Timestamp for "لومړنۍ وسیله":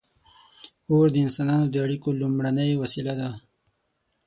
2.21-3.13